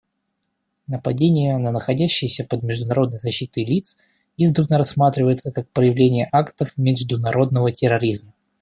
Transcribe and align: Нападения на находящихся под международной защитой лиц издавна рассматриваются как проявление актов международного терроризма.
Нападения 0.87 1.59
на 1.59 1.71
находящихся 1.71 2.43
под 2.43 2.63
международной 2.63 3.19
защитой 3.19 3.65
лиц 3.65 3.99
издавна 4.35 4.79
рассматриваются 4.79 5.51
как 5.51 5.69
проявление 5.69 6.27
актов 6.31 6.75
международного 6.75 7.71
терроризма. 7.71 8.33